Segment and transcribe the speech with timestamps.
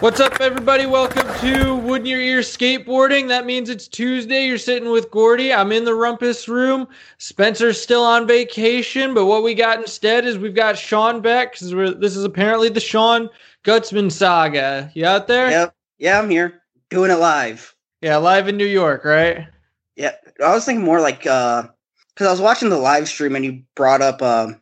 [0.00, 0.86] What's up, everybody?
[0.86, 3.26] Welcome to Wood in Your Ear Skateboarding.
[3.26, 4.46] That means it's Tuesday.
[4.46, 5.52] You're sitting with Gordy.
[5.52, 6.86] I'm in the rumpus room.
[7.18, 11.72] Spencer's still on vacation, but what we got instead is we've got Sean Beck because
[11.98, 13.28] this is apparently the Sean
[13.64, 14.88] Gutzman saga.
[14.94, 15.50] You out there?
[15.50, 15.74] Yep.
[15.98, 17.74] Yeah, I'm here doing it live.
[18.00, 19.48] Yeah, live in New York, right?
[19.96, 20.12] Yeah,
[20.44, 21.64] I was thinking more like uh
[22.14, 24.52] because I was watching the live stream and you brought up uh,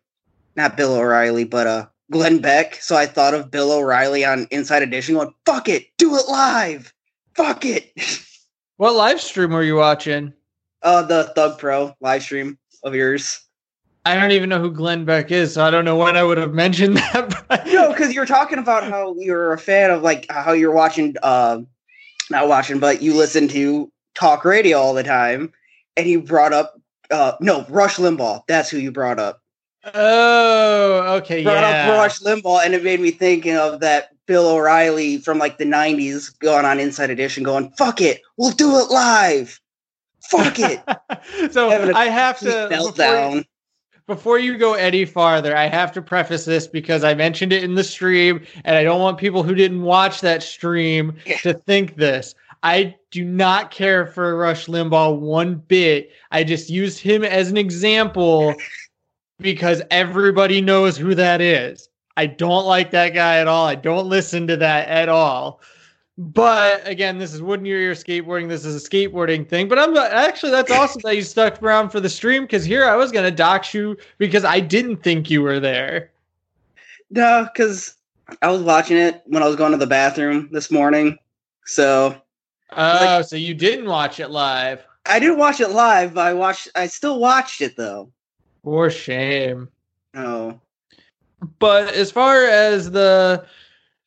[0.57, 2.77] not Bill O'Reilly, but uh Glenn Beck.
[2.77, 6.93] So I thought of Bill O'Reilly on Inside Edition going, fuck it, do it live.
[7.35, 7.93] Fuck it.
[8.79, 10.35] What live stream were you watching?
[10.83, 13.41] Uh the Thug Pro live stream of yours.
[14.05, 16.37] I don't even know who Glenn Beck is, so I don't know when I would
[16.37, 17.43] have mentioned that.
[17.49, 17.67] But...
[17.67, 21.61] no, because you're talking about how you're a fan of like how you're watching uh
[22.31, 25.53] not watching, but you listen to talk radio all the time,
[25.97, 26.79] and you brought up
[27.11, 28.43] uh no, Rush Limbaugh.
[28.47, 29.41] That's who you brought up.
[29.95, 31.91] Oh, okay, brought yeah.
[31.91, 35.65] up Rush Limbaugh, and it made me think of that Bill O'Reilly from like the
[35.65, 39.61] '90s going on Inside Edition, going "Fuck it, we'll do it live."
[40.31, 40.83] Fuck it.
[41.53, 43.45] so I have to meltdown.
[44.07, 47.63] Before, before you go any farther, I have to preface this because I mentioned it
[47.63, 51.97] in the stream, and I don't want people who didn't watch that stream to think
[51.97, 52.35] this.
[52.63, 56.11] I do not care for Rush Limbaugh one bit.
[56.33, 58.55] I just used him as an example
[59.39, 61.89] because everybody knows who that is.
[62.17, 63.67] I don't like that guy at all.
[63.67, 65.61] I don't listen to that at all.
[66.19, 68.49] But again, this is Wood in Your Ear skateboarding.
[68.49, 69.69] This is a skateboarding thing.
[69.69, 72.97] But I'm actually that's awesome that you stuck around for the stream because here I
[72.97, 76.11] was gonna dox you because I didn't think you were there.
[77.11, 77.97] No, because
[78.41, 81.19] I was watching it when I was going to the bathroom this morning.
[81.67, 82.17] So
[82.73, 84.85] Oh, like, so you didn't watch it live.
[85.07, 88.11] I didn't watch it live, but I watched I still watched it though.
[88.67, 89.69] For shame.
[90.17, 90.59] Oh.
[91.61, 93.47] But as far as the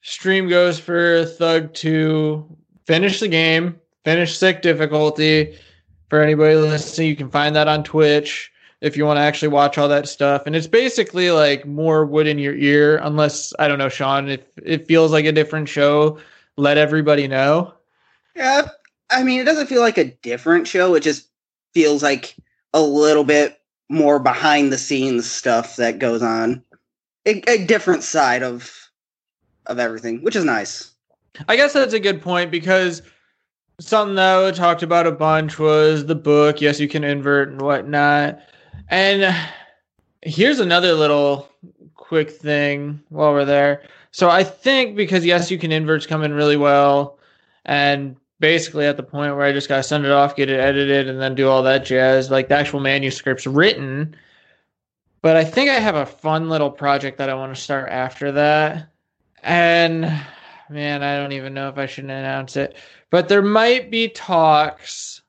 [0.01, 5.57] stream goes for Thug 2, finish the game, finish sick difficulty.
[6.09, 9.77] For anybody listening, you can find that on Twitch if you want to actually watch
[9.77, 10.43] all that stuff.
[10.45, 14.41] And it's basically like more wood in your ear, unless I don't know, Sean, if
[14.61, 16.19] it feels like a different show,
[16.57, 17.73] let everybody know.
[18.35, 18.67] Yeah,
[19.09, 20.95] I mean, it doesn't feel like a different show.
[20.95, 21.29] It just
[21.73, 22.35] feels like
[22.73, 23.58] a little bit
[23.89, 26.63] more behind the scenes stuff that goes on.
[27.25, 28.71] A, a, different side of
[29.65, 30.91] of everything, which is nice.
[31.47, 33.01] I guess that's a good point because
[33.79, 36.61] something that I talked about a bunch was the book.
[36.61, 38.39] Yes, you can invert and whatnot.
[38.89, 39.35] And
[40.21, 41.49] here's another little
[41.95, 43.83] quick thing while we're there.
[44.11, 47.19] So I think because yes, you can inverts come in really well,
[47.65, 51.07] and basically at the point where I just gotta send it off, get it edited,
[51.07, 52.31] and then do all that jazz.
[52.31, 54.15] Like the actual manuscript's written.
[55.21, 58.31] But I think I have a fun little project that I want to start after
[58.31, 58.89] that.
[59.43, 60.01] And
[60.69, 62.77] man, I don't even know if I should announce it.
[63.09, 65.21] But there might be talks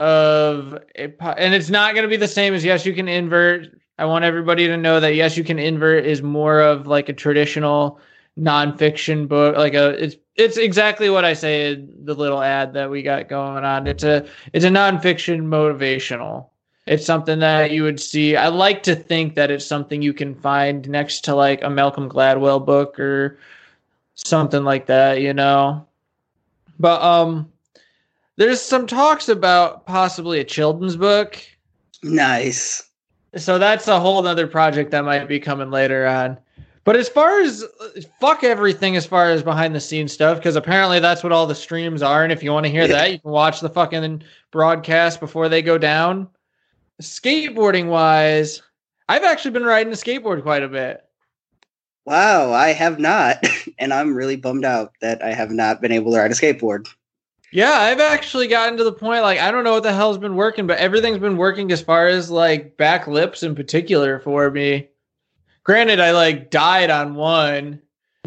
[0.00, 3.68] of it, and it's not going to be the same as yes, you can invert.
[3.98, 7.12] I want everybody to know that yes, you can invert is more of like a
[7.12, 8.00] traditional
[8.38, 9.56] nonfiction book.
[9.56, 13.28] Like a it's it's exactly what I say in the little ad that we got
[13.28, 13.86] going on.
[13.86, 16.48] It's a it's a nonfiction motivational.
[16.86, 18.34] It's something that you would see.
[18.36, 22.08] I like to think that it's something you can find next to like a Malcolm
[22.08, 23.38] Gladwell book or
[24.14, 25.86] something like that, you know.
[26.80, 27.52] But um
[28.36, 31.38] there's some talks about possibly a children's book.
[32.02, 32.88] Nice.
[33.36, 36.38] So that's a whole other project that might be coming later on.
[36.84, 37.64] But as far as
[38.20, 41.54] fuck everything, as far as behind the scenes stuff, because apparently that's what all the
[41.54, 42.24] streams are.
[42.24, 42.88] And if you want to hear yeah.
[42.88, 46.28] that, you can watch the fucking broadcast before they go down.
[47.00, 48.62] Skateboarding wise,
[49.08, 51.04] I've actually been riding a skateboard quite a bit.
[52.04, 53.44] Wow, I have not.
[53.78, 56.86] And I'm really bummed out that I have not been able to ride a skateboard.
[57.50, 60.36] Yeah, I've actually gotten to the point like I don't know what the hell's been
[60.36, 64.88] working, but everything's been working as far as like back lips in particular for me.
[65.64, 67.80] Granted, I like died on one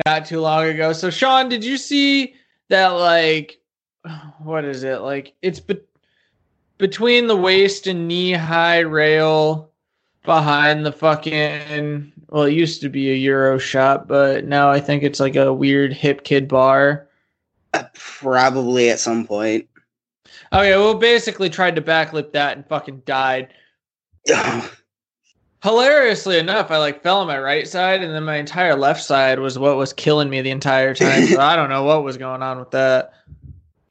[0.06, 0.94] not too long ago.
[0.94, 2.36] So Sean, did you see
[2.70, 3.60] that like
[4.40, 5.02] what is it?
[5.02, 5.82] Like it's be-
[6.78, 9.72] between the waist and knee high rail
[10.24, 15.04] behind the fucking well, it used to be a Euro shop, but now I think
[15.04, 17.08] it's like a weird hip kid bar.
[17.74, 19.68] Uh, probably at some point.
[20.52, 23.54] Okay, well, basically tried to backlip that and fucking died.
[25.66, 29.40] Hilariously enough, I like fell on my right side, and then my entire left side
[29.40, 31.26] was what was killing me the entire time.
[31.26, 33.14] so I don't know what was going on with that.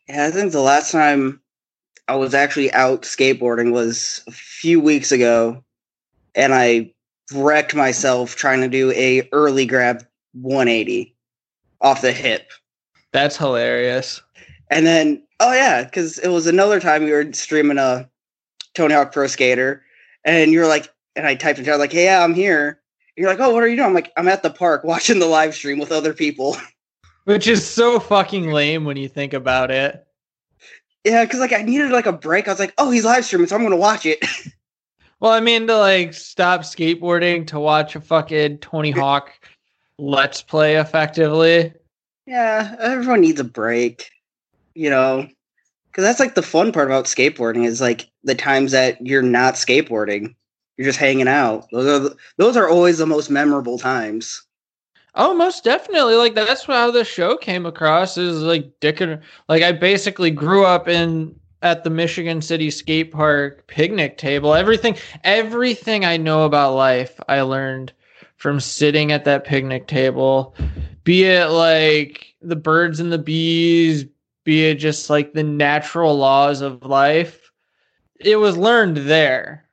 [0.09, 1.41] Yeah, I think the last time
[2.07, 5.65] I was actually out skateboarding was a few weeks ago,
[6.37, 6.93] and I
[7.35, 10.07] wrecked myself trying to do a early grab
[10.41, 11.13] 180
[11.81, 12.53] off the hip.
[13.11, 14.23] That's hilarious.
[14.71, 18.09] And then, oh yeah, because it was another time we were streaming a
[18.75, 19.83] Tony Hawk Pro Skater,
[20.25, 22.81] and you're like, and I typed in chat like, "Hey, yeah, I'm here."
[23.17, 25.27] You're like, "Oh, what are you doing?" I'm like, "I'm at the park watching the
[25.27, 26.57] live stream with other people."
[27.25, 30.07] Which is so fucking lame when you think about it.
[31.05, 32.49] Yeah, because like I needed like a break.
[32.49, 34.25] I was like, "Oh, he's live streaming, so I'm gonna watch it."
[35.21, 39.33] well, I mean, to like stop skateboarding to watch a fucking Tony Hawk
[39.99, 41.73] let's play effectively.
[42.27, 44.11] Yeah, everyone needs a break,
[44.75, 45.29] you know,
[45.87, 49.55] because that's like the fun part about skateboarding is like the times that you're not
[49.55, 50.35] skateboarding,
[50.77, 51.67] you're just hanging out.
[51.71, 54.45] Those are the, those are always the most memorable times.
[55.15, 56.15] Oh, most definitely.
[56.15, 58.19] Like that's how the show came across.
[58.19, 63.13] Is like Dick and like I basically grew up in at the Michigan City skate
[63.13, 64.55] park picnic table.
[64.55, 67.93] Everything everything I know about life I learned
[68.37, 70.55] from sitting at that picnic table.
[71.05, 74.05] Be it like the birds and the bees,
[74.45, 77.51] be it just like the natural laws of life.
[78.21, 79.64] It was learned there.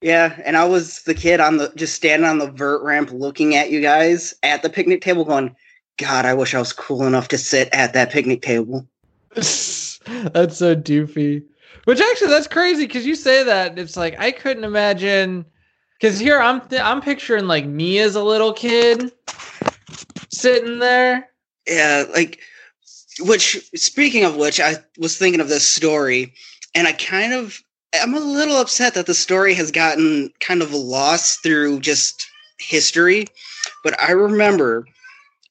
[0.00, 3.54] Yeah, and I was the kid on the just standing on the vert ramp looking
[3.54, 5.54] at you guys at the picnic table going,
[5.98, 8.86] God, I wish I was cool enough to sit at that picnic table.
[9.34, 10.00] that's
[10.56, 11.44] so doofy.
[11.84, 15.44] Which actually that's crazy because you say that it's like I couldn't imagine
[15.98, 19.12] because here I'm th- I'm picturing like me as a little kid
[20.30, 21.28] sitting there.
[21.66, 22.40] Yeah, like
[23.20, 26.32] which speaking of which, I was thinking of this story,
[26.74, 27.62] and I kind of
[27.94, 33.26] I'm a little upset that the story has gotten kind of lost through just history.
[33.82, 34.86] But I remember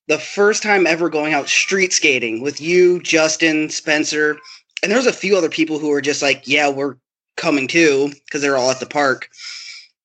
[0.08, 4.38] the first time ever going out street skating with you, Justin, Spencer,
[4.82, 6.96] and there's a few other people who were just like, "Yeah, we're
[7.36, 9.30] coming too," because they're all at the park.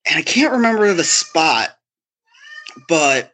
[0.06, 1.78] And I can't remember the spot,
[2.88, 3.32] but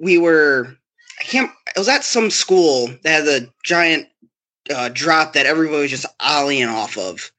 [0.00, 0.76] we were.
[1.20, 1.50] I can't.
[1.74, 4.08] It was at some school that had a giant
[4.74, 7.32] uh, drop that everybody was just ollieing off of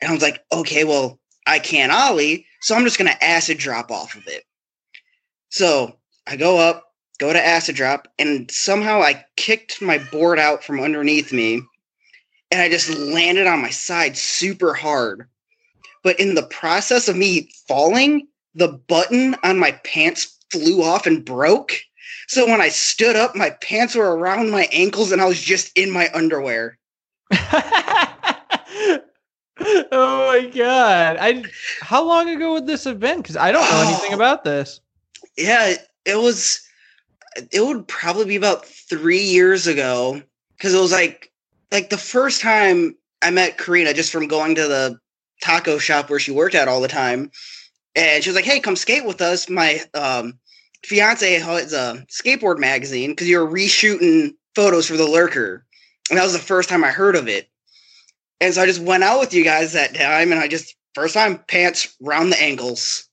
[0.00, 3.90] and I was like, okay, well, I can't ollie, so I'm just gonna acid drop
[3.90, 4.44] off of it.
[5.50, 5.96] So
[6.26, 10.80] I go up, go to acid drop, and somehow I kicked my board out from
[10.80, 11.62] underneath me,
[12.50, 15.28] and I just landed on my side super hard.
[16.02, 21.24] But in the process of me falling, the button on my pants flew off and
[21.24, 21.72] broke.
[22.28, 25.76] So when I stood up, my pants were around my ankles and I was just
[25.76, 26.78] in my underwear.
[29.58, 31.16] oh my god!
[31.18, 31.44] I
[31.80, 33.22] how long ago would this have been?
[33.22, 34.16] Because I don't know anything oh.
[34.16, 34.80] about this.
[35.36, 35.74] Yeah,
[36.04, 36.60] it was.
[37.52, 40.22] It would probably be about three years ago
[40.56, 41.32] because it was like
[41.72, 44.98] like the first time I met Karina just from going to the
[45.42, 47.30] taco shop where she worked at all the time,
[47.94, 50.38] and she was like, "Hey, come skate with us." My um,
[50.84, 55.64] fiance has a skateboard magazine because you're reshooting photos for the Lurker,
[56.10, 57.48] and that was the first time I heard of it.
[58.40, 61.14] And so I just went out with you guys that time and I just first
[61.14, 63.08] time pants round the ankles.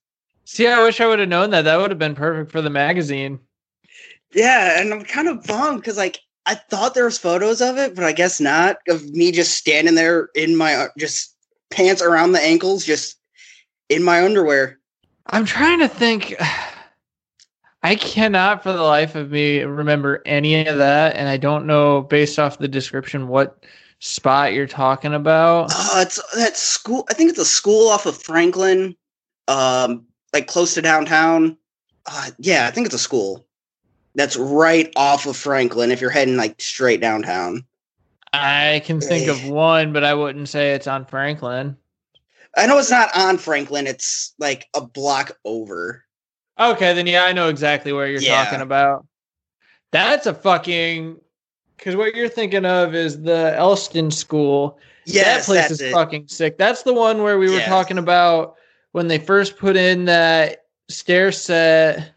[0.45, 1.63] See, I wish I would have known that.
[1.63, 3.39] That would have been perfect for the magazine.
[4.33, 7.95] Yeah, and I'm kind of bummed because like I thought there was photos of it,
[7.95, 8.77] but I guess not.
[8.87, 11.35] Of me just standing there in my uh, just
[11.71, 13.17] pants around the ankles, just
[13.89, 14.79] in my underwear.
[15.27, 16.35] I'm trying to think.
[17.85, 22.01] I cannot for the life of me remember any of that, and I don't know
[22.01, 23.65] based off the description what
[24.03, 25.71] spot you're talking about?
[25.73, 27.05] Uh, it's that school.
[27.09, 28.95] I think it's a school off of Franklin,
[29.47, 31.57] um, like close to downtown.
[32.05, 33.45] Uh, yeah, I think it's a school
[34.13, 35.89] that's right off of Franklin.
[35.89, 37.63] If you're heading like straight downtown,
[38.33, 41.77] I can think of one, but I wouldn't say it's on Franklin.
[42.57, 43.87] I know it's not on Franklin.
[43.87, 46.03] It's like a block over.
[46.59, 48.43] Okay, then yeah, I know exactly where you're yeah.
[48.43, 49.07] talking about.
[49.91, 51.19] That's a fucking
[51.77, 54.77] because what you're thinking of is the Elston School.
[55.05, 55.91] Yes, that place is it.
[55.91, 56.57] fucking sick.
[56.57, 57.67] That's the one where we were yes.
[57.67, 58.55] talking about
[58.93, 62.13] when they first put in that stair set,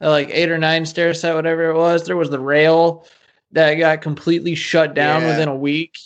[0.00, 2.04] uh, like eight or nine stair set, whatever it was.
[2.04, 3.06] There was the rail
[3.52, 5.28] that got completely shut down yeah.
[5.28, 5.96] within a week.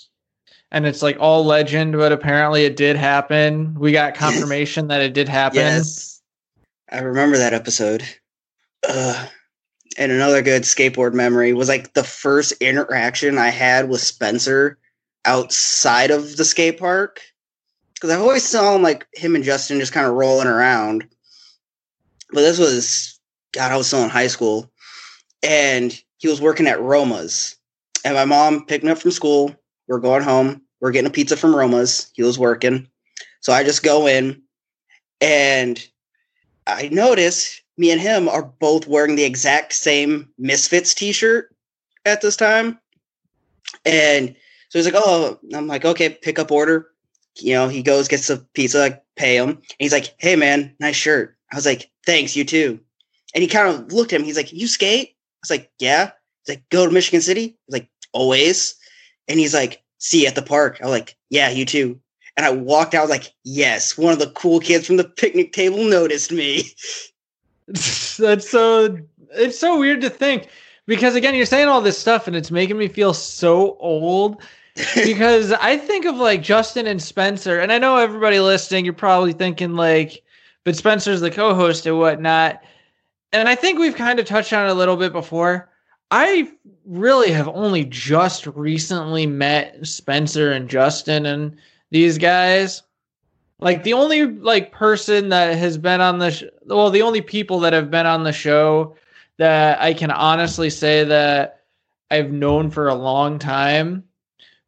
[0.70, 3.74] And it's like all legend, but apparently it did happen.
[3.78, 5.56] We got confirmation that it did happen.
[5.56, 6.20] Yes.
[6.92, 8.02] I remember that episode.
[8.86, 9.28] Ugh
[9.96, 14.78] and another good skateboard memory was like the first interaction I had with Spencer
[15.24, 17.20] outside of the skate park.
[17.94, 21.08] Because I've always saw him like him and Justin just kind of rolling around.
[22.32, 23.18] But this was,
[23.52, 24.70] God, I was still in high school.
[25.42, 27.56] And he was working at Roma's.
[28.04, 29.54] And my mom picked me up from school.
[29.88, 30.62] We're going home.
[30.80, 32.10] We're getting a pizza from Roma's.
[32.14, 32.88] He was working.
[33.40, 34.42] So I just go in
[35.20, 35.84] and
[36.66, 41.54] I notice me and him are both wearing the exact same Misfits t-shirt
[42.04, 42.78] at this time.
[43.84, 44.34] And
[44.68, 46.90] so he's like, "Oh," I'm like, "Okay, pick up order."
[47.38, 50.74] You know, he goes, gets the pizza, I pay him, and he's like, "Hey, man,
[50.80, 52.80] nice shirt." I was like, "Thanks, you too."
[53.34, 54.26] And he kind of looked at him.
[54.26, 56.10] He's like, "You skate?" I was like, "Yeah."
[56.44, 58.74] He's like, "Go to Michigan City?" I was like, "Always."
[59.28, 62.00] And he's like, "See you at the park." I was like, "Yeah, you too."
[62.36, 65.84] And I walked out like, "Yes, one of the cool kids from the picnic table
[65.84, 66.64] noticed me."
[68.18, 68.98] That's so.
[69.32, 70.48] It's so weird to think
[70.86, 74.42] because again, you're saying all this stuff and it's making me feel so old
[74.94, 79.32] because I think of like Justin and Spencer, and I know everybody listening, you're probably
[79.32, 80.22] thinking like,
[80.64, 82.62] but Spencer's the co-host and whatnot.
[83.32, 85.68] And I think we've kind of touched on it a little bit before.
[86.10, 86.50] I
[86.86, 91.56] really have only just recently met Spencer and Justin and
[91.90, 92.82] these guys.
[93.60, 97.60] Like the only like person that has been on the sh- well, the only people
[97.60, 98.94] that have been on the show
[99.38, 101.62] that I can honestly say that
[102.10, 104.04] I've known for a long time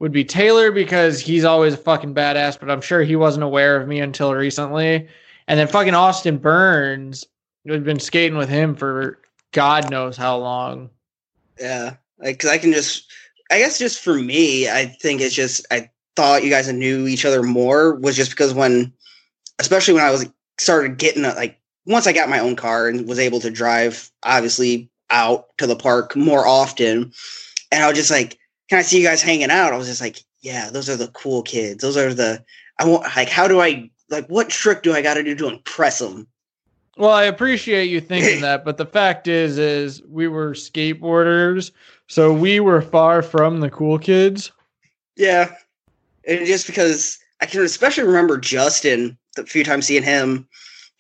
[0.01, 3.81] would be Taylor because he's always a fucking badass, but I'm sure he wasn't aware
[3.81, 5.09] of me until recently.
[5.47, 7.27] And then fucking Austin Burns,
[7.65, 9.19] we've been skating with him for
[9.53, 10.91] God knows how long.
[11.61, 13.13] Yeah, like because I can just,
[13.51, 17.25] I guess, just for me, I think it's just I thought you guys knew each
[17.25, 18.93] other more was just because when,
[19.59, 20.27] especially when I was
[20.59, 24.91] started getting like once I got my own car and was able to drive, obviously
[25.11, 27.13] out to the park more often,
[27.73, 28.39] and I was just like,
[28.69, 31.09] "Can I see you guys hanging out?" I was just like, "Yeah, those are the
[31.09, 31.83] cool kids.
[31.83, 32.45] Those are the
[32.79, 33.05] I want.
[33.17, 34.27] Like, how do I like?
[34.29, 36.27] What trick do I got to do to impress them?"
[36.97, 41.71] Well, I appreciate you thinking that, but the fact is, is we were skateboarders,
[42.09, 44.53] so we were far from the cool kids.
[45.17, 45.55] Yeah,
[46.31, 50.49] and just because I can especially remember Justin the few times seeing him,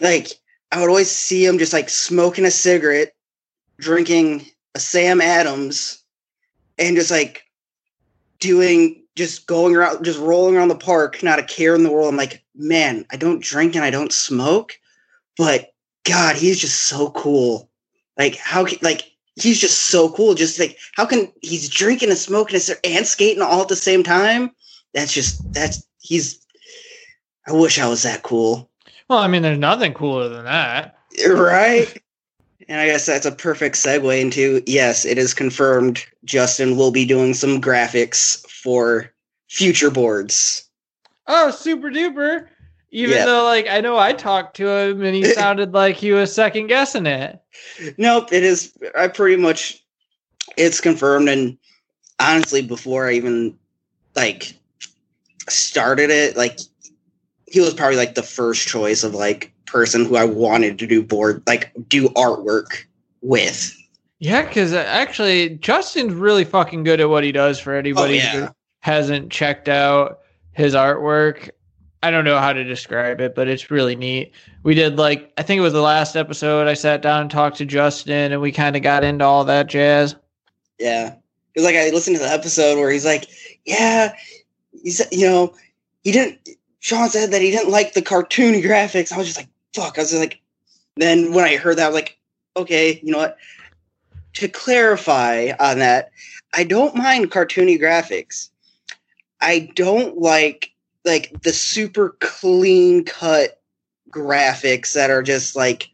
[0.00, 0.28] like
[0.72, 3.14] I would always see him just like smoking a cigarette,
[3.78, 6.02] drinking a Sam Adams,
[6.78, 7.44] and just like
[8.40, 12.08] doing just going around, just rolling around the park, not a care in the world.
[12.08, 14.78] I'm like, man, I don't drink and I don't smoke,
[15.36, 15.72] but
[16.04, 17.70] God, he's just so cool.
[18.18, 20.34] Like how can like he's just so cool.
[20.34, 24.50] Just like how can he's drinking and smoking and skating all at the same time?
[24.94, 26.44] That's just that's he's.
[27.46, 28.70] I wish I was that cool.
[29.08, 30.96] Well, I mean, there's nothing cooler than that,
[31.28, 32.00] right?
[32.70, 36.04] and I guess that's a perfect segue into yes, it is confirmed.
[36.24, 39.12] Justin will be doing some graphics for
[39.48, 40.68] future boards.
[41.26, 42.46] Oh, super duper!
[42.92, 46.32] Even though, like, I know I talked to him and he sounded like he was
[46.32, 47.40] second guessing it.
[47.98, 48.76] Nope, it is.
[48.96, 49.82] I pretty much,
[50.56, 51.28] it's confirmed.
[51.28, 51.58] And
[52.20, 53.58] honestly, before I even
[54.14, 54.54] like
[55.48, 56.58] started it, like,
[57.46, 61.02] he was probably like the first choice of like person who I wanted to do
[61.02, 62.84] board, like, do artwork
[63.22, 63.76] with.
[64.20, 68.16] Yeah, because uh, actually, Justin's really fucking good at what he does for anybody oh,
[68.16, 68.46] yeah.
[68.46, 68.48] who
[68.80, 70.20] hasn't checked out
[70.52, 71.50] his artwork.
[72.02, 74.32] I don't know how to describe it, but it's really neat.
[74.62, 76.66] We did like I think it was the last episode.
[76.66, 79.68] I sat down and talked to Justin, and we kind of got into all that
[79.68, 80.16] jazz.
[80.78, 81.14] Yeah,
[81.52, 83.26] because like I listened to the episode where he's like,
[83.64, 84.14] "Yeah,
[84.72, 85.54] he said, you know,
[86.02, 86.48] he didn't."
[86.80, 89.12] Sean said that he didn't like the cartoony graphics.
[89.12, 90.40] I was just like, "Fuck!" I was like,
[90.96, 92.18] then when I heard that, I was like,
[92.56, 93.36] "Okay, you know what?"
[94.34, 96.10] To clarify on that,
[96.54, 98.50] I don't mind cartoony graphics.
[99.40, 100.72] I don't like
[101.04, 103.60] like the super clean cut
[104.10, 105.90] graphics that are just like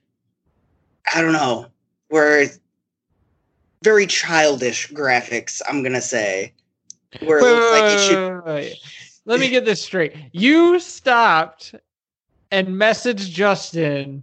[1.14, 1.66] I don't know,
[2.08, 2.48] where
[3.82, 6.52] very childish graphics, I'm gonna say.
[7.20, 8.78] Where it wait, looks like it should wait,
[9.24, 10.14] let me get this straight.
[10.32, 11.74] You stopped
[12.50, 14.22] and messaged Justin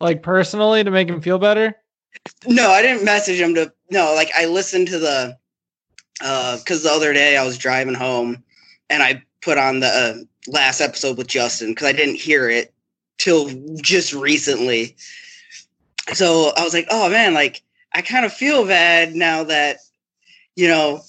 [0.00, 1.74] like personally to make him feel better?
[2.46, 5.38] No, I didn't message him to no, like I listened to the
[6.22, 8.42] uh cuz the other day I was driving home
[8.90, 10.14] and I put on the uh,
[10.50, 12.72] last episode with Justin because I didn't hear it
[13.18, 14.96] till just recently.
[16.12, 19.78] So I was like, oh man, like I kind of feel bad now that
[20.54, 21.02] you know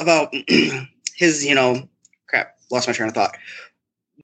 [0.00, 0.34] about
[1.14, 1.88] his, you know,
[2.28, 3.36] crap, lost my train of thought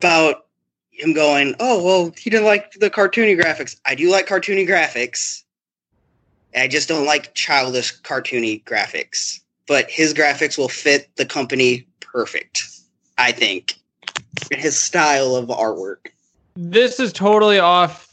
[0.03, 0.47] about
[0.91, 3.77] him going, oh well, he didn't like the cartoony graphics.
[3.87, 5.43] I do like cartoony graphics.
[6.55, 9.41] I just don't like childish cartoony graphics.
[9.69, 12.69] But his graphics will fit the company perfect.
[13.17, 13.75] I think
[14.51, 16.09] his style of artwork.
[16.57, 18.09] This is totally off,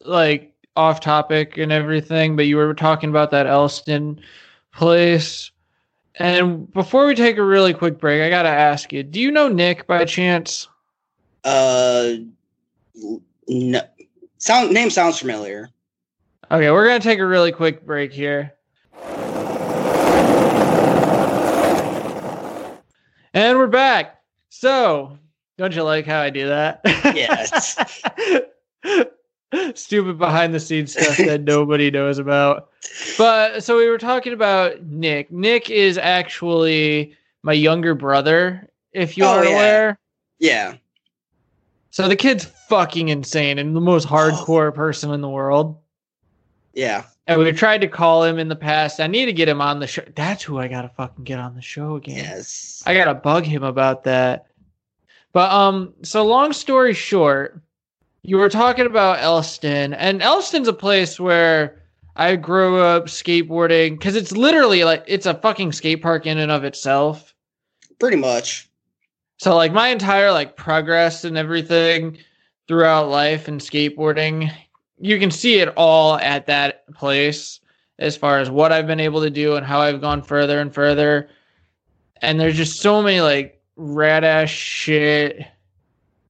[0.00, 2.36] like off topic and everything.
[2.36, 4.20] But you were talking about that Elston
[4.72, 5.50] place,
[6.16, 9.48] and before we take a really quick break, I gotta ask you: Do you know
[9.48, 10.68] Nick by chance?
[11.42, 12.14] Uh,
[13.48, 13.80] no.
[14.38, 15.70] Sound name sounds familiar.
[16.50, 18.52] Okay, we're gonna take a really quick break here.
[23.34, 24.20] And we're back.
[24.50, 25.18] So,
[25.58, 26.80] don't you like how I do that?
[26.84, 27.76] Yes.
[29.74, 32.70] Stupid behind the scenes stuff that nobody knows about.
[33.18, 35.30] But so we were talking about Nick.
[35.30, 39.50] Nick is actually my younger brother, if you Oh, are yeah.
[39.50, 39.98] aware.
[40.38, 40.74] Yeah.
[41.90, 45.78] So the kid's fucking insane and the most hardcore person in the world.
[46.72, 47.04] Yeah.
[47.26, 49.00] And we tried to call him in the past.
[49.00, 50.02] I need to get him on the show.
[50.14, 52.16] That's who I gotta fucking get on the show again.
[52.16, 52.82] Yes.
[52.84, 54.46] I gotta bug him about that.
[55.32, 57.60] But um, so long story short,
[58.24, 61.82] you were talking about Elston, and Elston's a place where
[62.16, 66.50] I grew up skateboarding because it's literally like it's a fucking skate park in and
[66.50, 67.34] of itself.
[67.98, 68.68] Pretty much.
[69.36, 72.16] So like my entire like progress and everything
[72.66, 74.50] throughout life and skateboarding,
[74.98, 77.60] you can see it all at that place
[77.98, 80.72] as far as what I've been able to do and how I've gone further and
[80.72, 81.28] further.
[82.22, 85.46] And there's just so many like rad ass shit.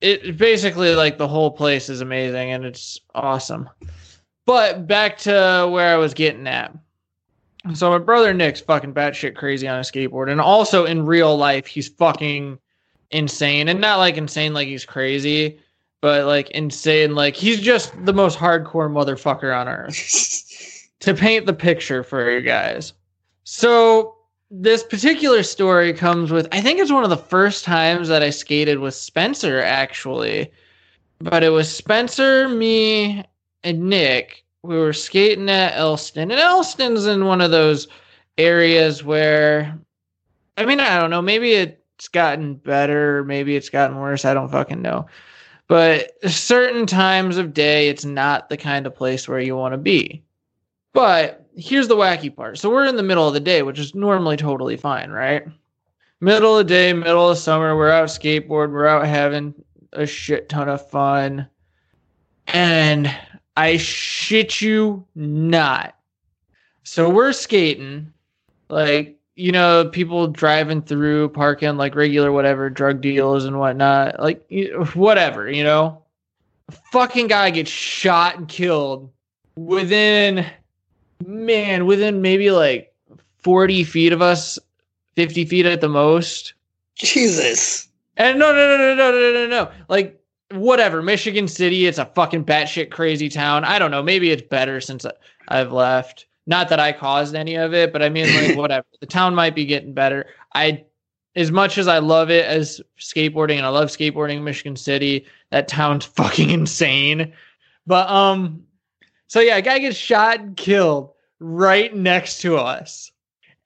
[0.05, 3.71] It basically like the whole place is amazing and it's awesome.
[4.45, 6.77] But back to where I was getting at.
[7.73, 11.67] So my brother Nick's fucking batshit crazy on a skateboard, and also in real life
[11.67, 12.59] he's fucking
[13.11, 15.59] insane, and not like insane like he's crazy,
[16.03, 20.91] but like insane like he's just the most hardcore motherfucker on earth.
[21.01, 22.93] to paint the picture for you guys,
[23.45, 24.14] so
[24.57, 28.31] this particular story comes with I think it's one of the first times that I
[28.31, 30.51] skated with Spencer actually,
[31.19, 33.25] but it was Spencer, me,
[33.65, 37.89] and Nick, we were skating at Elston, and Elston's in one of those
[38.39, 39.77] areas where,
[40.57, 44.25] I mean, I don't know, maybe it's gotten better, maybe it's gotten worse.
[44.25, 45.07] I don't fucking know.
[45.67, 49.79] But certain times of day, it's not the kind of place where you want to
[49.79, 50.23] be.
[50.93, 52.59] But here's the wacky part.
[52.59, 55.47] So we're in the middle of the day, which is normally totally fine, right?
[56.21, 59.55] Middle of the day, middle of summer, we're out skateboard, we're out having
[59.93, 61.49] a shit ton of fun.
[62.49, 63.15] And
[63.57, 65.97] I shit you not.
[66.83, 68.13] So we're skating,
[68.69, 74.21] like, you know, people driving through, parking, like regular whatever, drug deals and whatnot.
[74.21, 74.47] Like,
[74.95, 76.03] whatever, you know?
[76.69, 79.11] A fucking guy gets shot and killed
[79.57, 80.47] within,
[81.25, 82.93] man, within maybe like
[83.39, 84.59] 40 feet of us,
[85.17, 86.55] 50 feet at the most.
[86.95, 87.89] Jesus.
[88.17, 89.71] And no, no, no, no, no, no, no, no.
[89.89, 91.03] Like, whatever.
[91.03, 93.65] Michigan City, it's a fucking batshit crazy town.
[93.65, 94.03] I don't know.
[94.03, 95.05] Maybe it's better since
[95.49, 96.27] I've left.
[96.47, 98.87] Not that I caused any of it, but I mean, like, whatever.
[99.01, 100.27] The town might be getting better.
[100.55, 100.85] I,
[101.37, 105.27] as much as I love it as skateboarding, and I love skateboarding in Michigan City,
[105.51, 107.33] that town's fucking insane.
[107.87, 108.65] But um,
[109.27, 111.11] so yeah, a guy gets shot and killed
[111.41, 113.11] right next to us.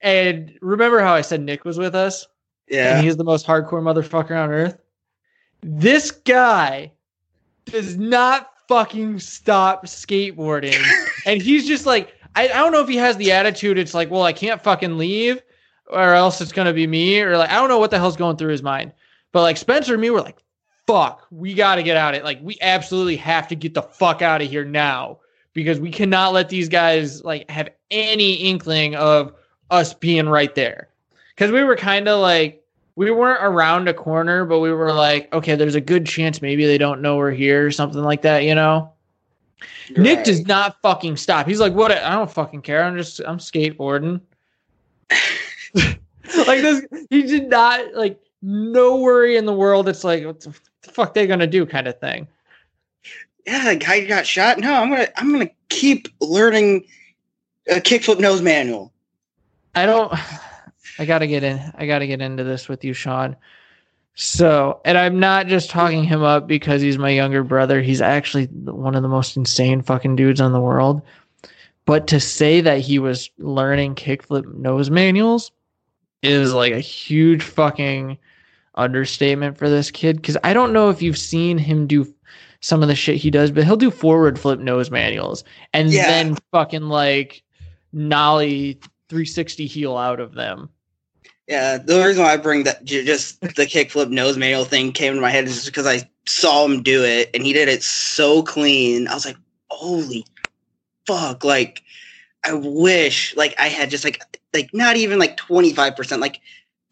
[0.00, 2.26] And remember how I said Nick was with us?
[2.68, 2.96] Yeah.
[2.96, 4.78] and he's the most hardcore motherfucker on earth.
[5.62, 6.92] This guy
[7.64, 10.78] does not fucking stop skateboarding.
[11.26, 14.10] and he's just like, I, I don't know if he has the attitude, it's like,
[14.10, 15.42] well, I can't fucking leave,
[15.88, 18.36] or else it's gonna be me, or like I don't know what the hell's going
[18.36, 18.92] through his mind.
[19.32, 20.38] But like Spencer and me were like,
[20.86, 22.24] fuck, we gotta get out of it.
[22.24, 25.18] Like, we absolutely have to get the fuck out of here now.
[25.58, 29.32] Because we cannot let these guys like have any inkling of
[29.70, 30.88] us being right there
[31.34, 35.32] because we were kind of like we weren't around a corner, but we were like,
[35.32, 38.44] okay, there's a good chance maybe they don't know we're here or something like that,
[38.44, 38.92] you know.
[39.96, 41.46] Nick does not fucking stop.
[41.46, 41.90] He's like, what?
[41.90, 42.84] I don't fucking care.
[42.84, 44.20] I'm just I'm skateboarding.
[45.74, 49.88] like this, he did not like no worry in the world.
[49.88, 52.28] It's like what the, the fuck they gonna do kind of thing.
[53.48, 54.58] Yeah, the guy got shot.
[54.58, 56.84] No, I'm gonna I'm gonna keep learning
[57.66, 58.92] a kickflip nose manual.
[59.74, 60.12] I don't.
[60.98, 61.58] I gotta get in.
[61.74, 63.36] I gotta get into this with you, Sean.
[64.14, 67.80] So, and I'm not just talking him up because he's my younger brother.
[67.80, 71.00] He's actually one of the most insane fucking dudes on the world.
[71.86, 75.52] But to say that he was learning kickflip nose manuals
[76.22, 78.18] is like a huge fucking
[78.74, 80.16] understatement for this kid.
[80.16, 82.12] Because I don't know if you've seen him do
[82.60, 86.06] some of the shit he does, but he'll do forward flip nose manuals and Yeah.
[86.06, 87.42] then fucking like
[87.92, 90.68] nollie 360 heel out of them.
[91.46, 95.20] Yeah, the reason why I bring that just the kickflip nose manual thing came to
[95.20, 98.42] my head is just because I saw him do it and he did it so
[98.42, 99.08] clean.
[99.08, 99.38] I was like,
[99.70, 100.26] holy
[101.06, 101.44] fuck!
[101.44, 101.82] Like,
[102.44, 104.20] I wish like I had just like
[104.52, 106.38] like not even like twenty five percent, like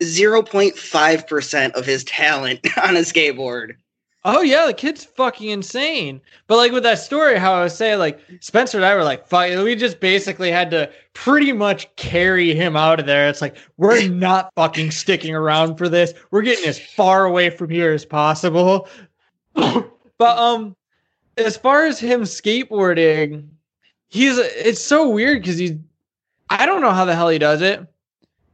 [0.03, 3.75] zero point five percent of his talent on a skateboard.
[4.29, 6.21] Oh yeah, the kid's fucking insane.
[6.49, 9.25] But like with that story, how I was saying, like Spencer and I were like,
[9.29, 13.29] fuck, we just basically had to pretty much carry him out of there.
[13.29, 16.13] It's like we're not fucking sticking around for this.
[16.33, 18.89] We're getting as far away from here as possible.
[19.55, 19.87] but
[20.21, 20.75] um,
[21.37, 23.47] as far as him skateboarding,
[24.09, 25.75] he's it's so weird because he's
[26.51, 27.87] I don't know how the hell he does it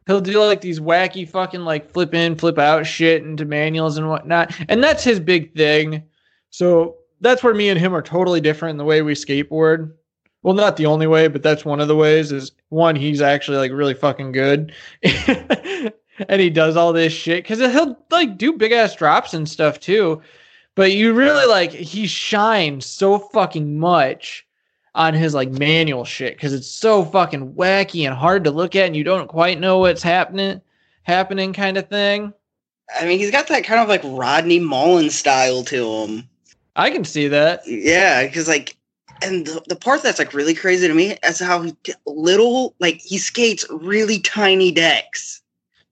[0.07, 4.09] he'll do like these wacky fucking like flip in, flip out shit into manuals and
[4.09, 4.55] whatnot.
[4.69, 6.03] And that's his big thing.
[6.51, 9.93] So that's where me and him are totally different in the way we skateboard.
[10.43, 13.59] Well, not the only way, but that's one of the ways is one, he's actually
[13.59, 14.75] like really fucking good.
[15.03, 19.79] and he does all this shit because he'll like do big ass drops and stuff
[19.79, 20.21] too.
[20.75, 24.47] But you really like he shines so fucking much
[24.95, 28.87] on his like manual shit because it's so fucking wacky and hard to look at
[28.87, 30.61] and you don't quite know what's happening
[31.05, 32.33] happening kind of thing.
[32.99, 36.29] I mean, he's got that kind of like Rodney Mullen style to him.
[36.77, 37.63] I can see that.
[37.67, 38.77] Yeah, because like,
[39.23, 41.75] and the, the part that's like really crazy to me is how he
[42.07, 45.43] little like he skates really tiny decks.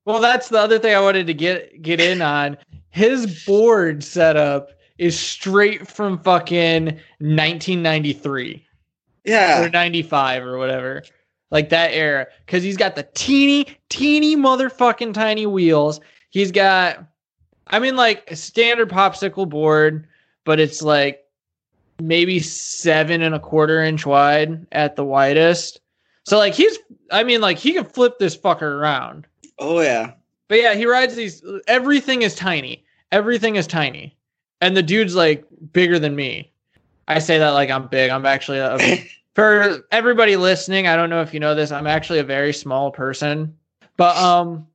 [0.04, 2.56] Well, that's the other thing I wanted to get get in on.
[2.90, 8.66] His board setup is straight from fucking 1993.
[9.24, 9.62] Yeah.
[9.62, 11.02] Or 95 or whatever.
[11.50, 12.26] Like that era.
[12.46, 16.00] Because he's got the teeny, teeny motherfucking tiny wheels.
[16.30, 17.04] He's got,
[17.66, 20.06] I mean, like a standard popsicle board,
[20.44, 21.24] but it's like
[22.00, 25.80] maybe seven and a quarter inch wide at the widest.
[26.24, 26.78] So, like, he's,
[27.10, 29.26] I mean, like, he can flip this fucker around.
[29.58, 30.12] Oh, yeah.
[30.48, 32.84] But yeah, he rides these, everything is tiny.
[33.12, 34.16] Everything is tiny.
[34.60, 36.49] And the dude's like bigger than me.
[37.08, 38.10] I say that like I'm big.
[38.10, 38.78] I'm actually a,
[39.34, 40.86] for everybody listening.
[40.86, 41.72] I don't know if you know this.
[41.72, 43.56] I'm actually a very small person,
[43.96, 44.66] but um,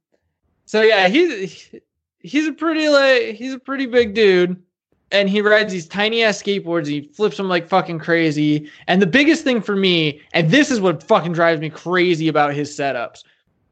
[0.65, 1.69] so yeah, he's
[2.19, 4.61] he's a pretty like he's a pretty big dude,
[5.11, 6.87] and he rides these tiny ass skateboards.
[6.87, 8.69] he flips them like fucking crazy.
[8.87, 12.53] And the biggest thing for me, and this is what fucking drives me crazy about
[12.53, 13.23] his setups,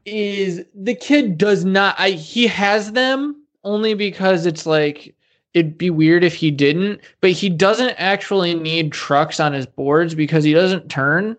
[0.04, 1.96] is the kid does not.
[1.98, 5.14] I he has them only because it's like
[5.54, 10.14] it'd be weird if he didn't, but he doesn't actually need trucks on his boards
[10.14, 11.36] because he doesn't turn.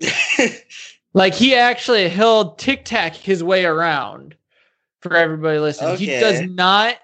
[1.14, 4.34] like he actually he'll tic tac his way around
[5.00, 5.90] for everybody listening.
[5.90, 6.04] Okay.
[6.06, 6.96] He does not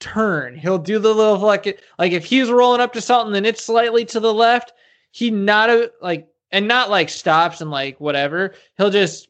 [0.00, 0.56] turn.
[0.56, 4.04] He'll do the little like like if he's rolling up to something and it's slightly
[4.06, 4.72] to the left,
[5.12, 8.54] he not a, like and not like stops and like whatever.
[8.76, 9.28] He'll just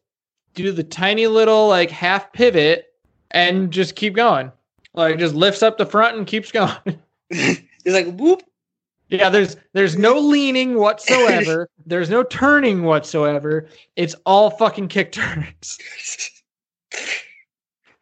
[0.54, 2.94] do the tiny little like half pivot
[3.30, 4.50] and just keep going.
[4.94, 6.98] Like just lifts up the front and keeps going.
[7.30, 8.42] He's like whoop.
[9.08, 11.68] Yeah, there's there's no leaning whatsoever.
[11.86, 13.68] there's no turning whatsoever.
[13.96, 15.78] It's all fucking kick turns.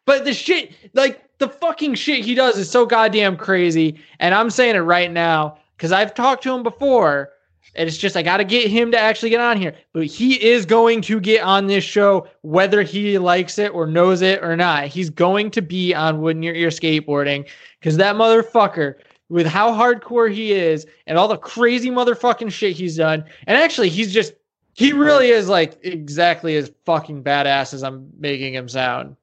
[0.05, 3.99] but the shit, like the fucking shit he does is so goddamn crazy.
[4.19, 7.31] And I'm saying it right now because I've talked to him before
[7.75, 9.75] and it's just I got to get him to actually get on here.
[9.93, 14.21] But he is going to get on this show whether he likes it or knows
[14.21, 14.87] it or not.
[14.87, 17.47] He's going to be on Wood in Your Ear Skateboarding
[17.79, 18.95] because that motherfucker,
[19.29, 23.89] with how hardcore he is and all the crazy motherfucking shit he's done, and actually
[23.89, 24.33] he's just
[24.73, 29.15] he really is like exactly as fucking badass as I'm making him sound.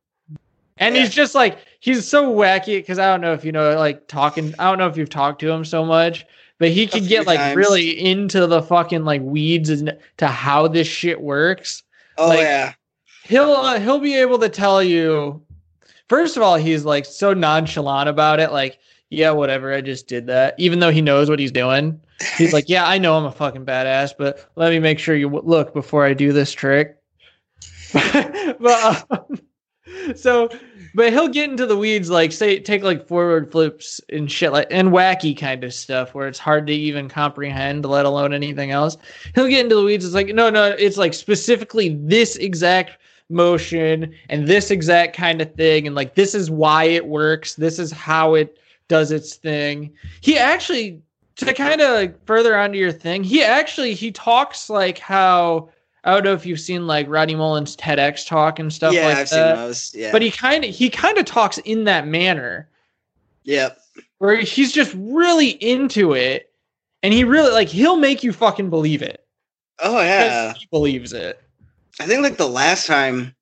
[0.79, 1.03] And yeah.
[1.03, 4.55] he's just like he's so wacky because I don't know if you know like talking.
[4.59, 6.25] I don't know if you've talked to him so much,
[6.59, 7.57] but he could get like times.
[7.57, 11.83] really into the fucking like weeds and to how this shit works.
[12.17, 12.73] Oh like, yeah,
[13.25, 15.43] he'll uh, he'll be able to tell you.
[16.09, 18.79] First of all, he's like so nonchalant about it, like
[19.11, 22.01] yeah, whatever, I just did that, even though he knows what he's doing.
[22.37, 25.29] He's like, yeah, I know I'm a fucking badass, but let me make sure you
[25.29, 26.97] look before I do this trick.
[27.93, 29.41] but um,
[30.17, 30.51] so
[30.95, 34.67] but he'll get into the weeds like say take like forward flips and shit like
[34.71, 38.97] and wacky kind of stuff where it's hard to even comprehend let alone anything else.
[39.35, 40.05] He'll get into the weeds.
[40.05, 42.99] It's like no no it's like specifically this exact
[43.31, 45.87] motion and this exact kind of thing.
[45.87, 47.55] And like this is why it works.
[47.55, 49.93] This is how it does its thing.
[50.21, 51.03] He actually
[51.37, 55.69] to kind of further onto your thing he actually he talks like how
[56.09, 59.03] I don't know if you've seen like Rodney Mullen's TEDx talk and stuff like that.
[59.03, 59.57] yeah, like I've that.
[59.57, 59.95] seen those.
[59.95, 60.11] Yeah.
[60.11, 62.67] But he kind of he kind of talks in that manner.
[63.45, 63.79] Yep.
[64.17, 66.51] Where he's just really into it
[67.03, 69.27] and he really like he'll make you fucking believe it.
[69.81, 70.55] Oh yeah.
[70.55, 71.43] He believes it.
[72.01, 73.35] I think like the last time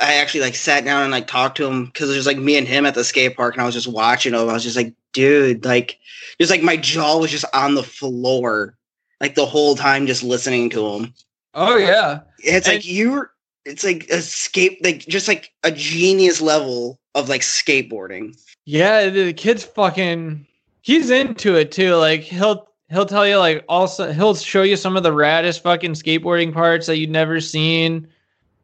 [0.00, 2.56] I actually like sat down and like talked to him because it was like me
[2.56, 4.48] and him at the skate park and I was just watching him.
[4.48, 5.98] I was just like, dude, like
[6.40, 8.74] just like my jaw was just on the floor
[9.20, 11.14] like the whole time just listening to him.
[11.54, 12.20] Oh yeah.
[12.38, 13.32] It's and, like you're
[13.64, 18.36] it's like escape like just like a genius level of like skateboarding.
[18.64, 20.46] Yeah, the kid's fucking
[20.82, 21.94] he's into it too.
[21.96, 25.92] Like he'll he'll tell you like also he'll show you some of the raddest fucking
[25.92, 28.08] skateboarding parts that you'd never seen,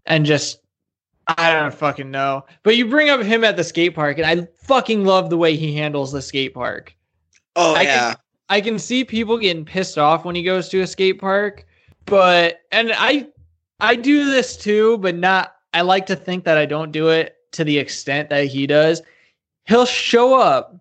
[0.07, 0.61] and just
[1.29, 2.45] I don't fucking know.
[2.63, 5.57] But you bring up him at the skate park, and I fucking love the way
[5.57, 6.95] he handles the skate park.
[7.57, 8.09] Oh I yeah.
[8.11, 8.17] Can,
[8.49, 11.67] I can see people getting pissed off when he goes to a skate park,
[12.07, 13.27] but and I
[13.81, 17.37] I do this too, but not I like to think that I don't do it
[17.53, 19.03] to the extent that he does.
[19.67, 20.77] He'll show up.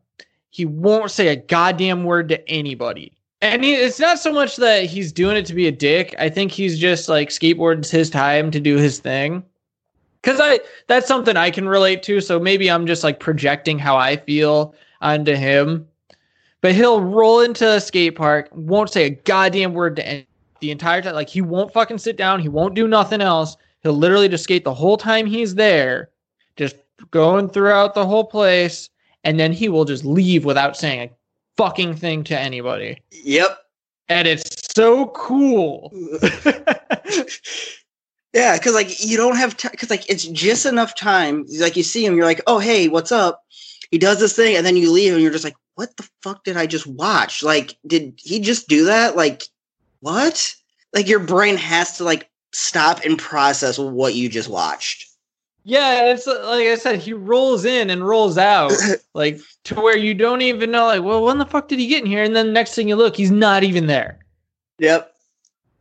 [0.49, 3.13] He won't say a goddamn word to anybody.
[3.41, 6.13] And he, it's not so much that he's doing it to be a dick.
[6.19, 9.43] I think he's just like skateboards his time to do his thing.
[10.21, 12.19] Cause I that's something I can relate to.
[12.19, 15.88] So maybe I'm just like projecting how I feel onto him.
[16.62, 20.25] But he'll roll into a skate park, won't say a goddamn word to
[20.59, 21.15] the entire time.
[21.15, 22.39] Like he won't fucking sit down.
[22.39, 23.55] He won't do nothing else.
[23.81, 26.09] He'll literally just skate the whole time he's there,
[26.55, 26.75] just
[27.11, 28.89] going throughout the whole place,
[29.23, 31.11] and then he will just leave without saying a
[31.57, 33.01] fucking thing to anybody.
[33.11, 33.57] Yep.
[34.09, 35.93] And it's so cool.
[38.33, 39.71] yeah, because like you don't have time.
[39.71, 41.45] Because like it's just enough time.
[41.59, 43.43] Like you see him, you're like, oh hey, what's up?
[43.91, 46.43] He does this thing, and then you leave, and you're just like, what the fuck
[46.43, 47.41] did I just watch?
[47.41, 49.15] Like, did he just do that?
[49.15, 49.43] Like,
[50.01, 50.55] what?
[50.93, 55.05] Like your brain has to like stop and process what you just watched.
[55.65, 58.71] Yeah, it's uh, like I said, he rolls in and rolls out,
[59.13, 62.03] like to where you don't even know, like, well, when the fuck did he get
[62.03, 62.23] in here?
[62.23, 64.19] And then next thing you look, he's not even there.
[64.79, 65.13] Yep.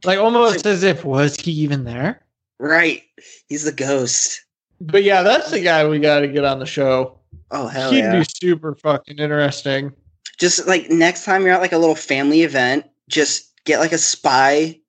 [0.04, 2.22] Like almost as if was he even there?
[2.58, 3.04] Right.
[3.48, 4.44] He's the ghost.
[4.80, 7.18] But yeah, that's the guy we got to get on the show.
[7.50, 8.18] Oh hell He'd yeah.
[8.18, 9.92] be super fucking interesting.
[10.38, 13.98] just like next time you're at like a little family event, just get like a
[13.98, 14.80] spy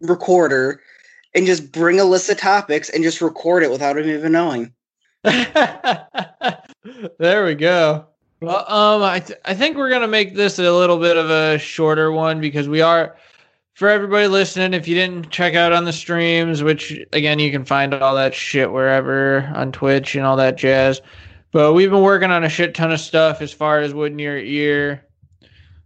[0.00, 0.80] recorder
[1.34, 4.72] and just bring a list of topics and just record it without him even knowing.
[5.22, 6.08] there
[7.44, 8.06] we go.
[8.40, 11.58] Well, um, I th- I think we're gonna make this a little bit of a
[11.58, 13.16] shorter one because we are
[13.74, 14.72] for everybody listening.
[14.72, 18.34] If you didn't check out on the streams, which again you can find all that
[18.34, 21.02] shit wherever on Twitch and all that jazz.
[21.52, 24.38] But we've been working on a shit ton of stuff as far as wood your
[24.38, 25.04] ear.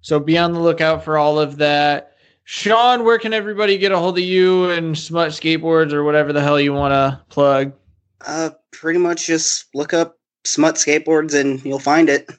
[0.02, 2.13] So be on the lookout for all of that.
[2.44, 6.42] Sean, where can everybody get a hold of you and Smut Skateboards or whatever the
[6.42, 7.72] hell you want to plug?
[8.26, 12.30] Uh, pretty much just look up smut skateboards and you'll find it.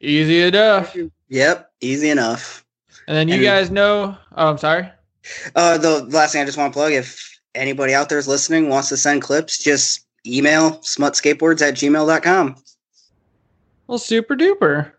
[0.00, 0.96] Easy enough.
[1.28, 2.64] Yep, easy enough.
[3.08, 4.16] And then you And- guys know.
[4.36, 4.88] Oh, I'm sorry.
[5.54, 8.68] Uh, the last thing I just want to plug, if anybody out there is listening
[8.68, 12.56] wants to send clips, just email smutskateboards at gmail.com.
[13.86, 14.92] Well, super duper.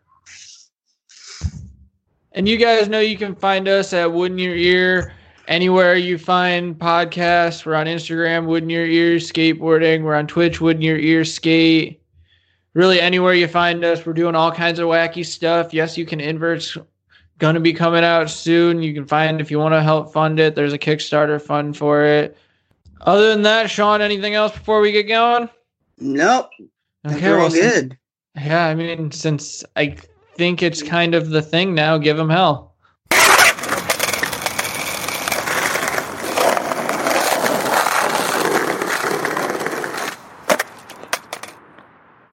[2.33, 5.13] And you guys know you can find us at Wood in Your Ear
[5.47, 7.65] anywhere you find podcasts.
[7.65, 10.01] We're on Instagram, Wood in Your Ear Skateboarding.
[10.03, 12.01] We're on Twitch, Wood in Your Ear Skate.
[12.73, 15.73] Really, anywhere you find us, we're doing all kinds of wacky stuff.
[15.75, 16.75] Yes, you can inverts
[17.37, 18.81] going to be coming out soon.
[18.81, 20.55] You can find if you want to help fund it.
[20.55, 22.35] There's a Kickstarter fund for it.
[23.01, 25.49] Other than that, Sean, anything else before we get going?
[25.99, 26.49] Nope,
[27.05, 27.97] Okay, we're all since- good.
[28.37, 29.97] yeah, I mean, since I
[30.35, 32.72] think it's kind of the thing now, give them hell.